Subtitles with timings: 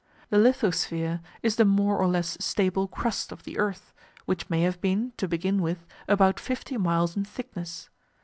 [0.31, 3.93] The lithosphere is the more or less stable crust of the earth,
[4.25, 7.87] which may have been, to begin with, about fifty miles in thickness.